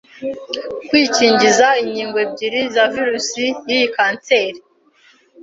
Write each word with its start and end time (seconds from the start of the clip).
kwikingiza 0.87 1.67
inkingo 1.83 2.17
ebyiri 2.25 2.59
za 2.73 2.83
virusi 2.95 3.43
y'iyi 3.69 3.87
kanseri. 3.95 4.59